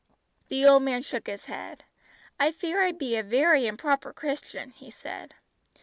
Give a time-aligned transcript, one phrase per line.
[0.49, 1.83] The old man shook his head.
[2.39, 5.35] "I fear I be a very improper Christian," he said.